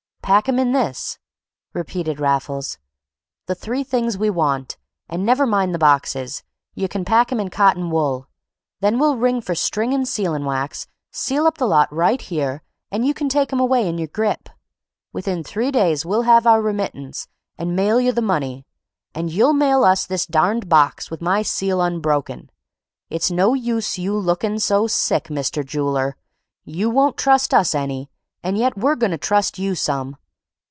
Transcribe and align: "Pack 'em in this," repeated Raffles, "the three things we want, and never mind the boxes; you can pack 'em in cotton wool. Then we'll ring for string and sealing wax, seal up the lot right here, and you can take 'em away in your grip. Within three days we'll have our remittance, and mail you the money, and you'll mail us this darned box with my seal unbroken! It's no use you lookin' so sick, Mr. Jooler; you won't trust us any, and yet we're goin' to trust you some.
"Pack 0.23 0.47
'em 0.47 0.59
in 0.59 0.71
this," 0.71 1.19
repeated 1.73 2.17
Raffles, 2.21 2.77
"the 3.47 3.55
three 3.55 3.83
things 3.83 4.17
we 4.17 4.29
want, 4.29 4.77
and 5.09 5.25
never 5.25 5.45
mind 5.45 5.73
the 5.75 5.79
boxes; 5.79 6.41
you 6.73 6.87
can 6.87 7.03
pack 7.03 7.33
'em 7.33 7.39
in 7.41 7.49
cotton 7.49 7.89
wool. 7.89 8.27
Then 8.79 8.97
we'll 8.97 9.17
ring 9.17 9.41
for 9.41 9.55
string 9.55 9.93
and 9.93 10.07
sealing 10.07 10.45
wax, 10.45 10.87
seal 11.11 11.45
up 11.45 11.57
the 11.57 11.65
lot 11.67 11.91
right 11.93 12.21
here, 12.21 12.63
and 12.89 13.05
you 13.05 13.13
can 13.13 13.27
take 13.27 13.51
'em 13.51 13.59
away 13.59 13.89
in 13.89 13.97
your 13.97 14.07
grip. 14.07 14.47
Within 15.11 15.43
three 15.43 15.69
days 15.69 16.05
we'll 16.05 16.21
have 16.21 16.47
our 16.47 16.61
remittance, 16.61 17.27
and 17.57 17.75
mail 17.75 17.99
you 17.99 18.13
the 18.13 18.21
money, 18.21 18.65
and 19.13 19.33
you'll 19.33 19.51
mail 19.51 19.83
us 19.83 20.05
this 20.05 20.25
darned 20.25 20.69
box 20.69 21.11
with 21.11 21.21
my 21.21 21.41
seal 21.41 21.81
unbroken! 21.81 22.49
It's 23.09 23.31
no 23.31 23.53
use 23.53 23.97
you 23.99 24.13
lookin' 24.17 24.59
so 24.61 24.87
sick, 24.87 25.25
Mr. 25.25 25.61
Jooler; 25.61 26.13
you 26.63 26.89
won't 26.89 27.17
trust 27.17 27.53
us 27.53 27.75
any, 27.75 28.09
and 28.43 28.57
yet 28.57 28.77
we're 28.77 28.95
goin' 28.95 29.11
to 29.11 29.17
trust 29.17 29.59
you 29.59 29.75
some. 29.75 30.15